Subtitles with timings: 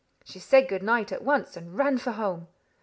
[0.25, 2.47] She said good night at once, and ran for home.